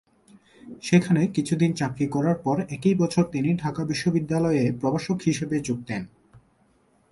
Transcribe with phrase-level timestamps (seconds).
[0.81, 6.03] সেখানে কিছু দিন চাকরি করার পর একই বছর তিনি ঢাকা বিশ্ববিদ্যালয়ে প্রভাষক হিসেবে যোগ দেন।